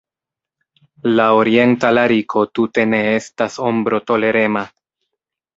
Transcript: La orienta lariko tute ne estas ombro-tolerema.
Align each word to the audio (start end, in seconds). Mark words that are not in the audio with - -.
La 1.19 1.27
orienta 1.41 1.91
lariko 1.97 2.45
tute 2.61 2.87
ne 2.95 3.03
estas 3.19 3.59
ombro-tolerema. 3.69 4.69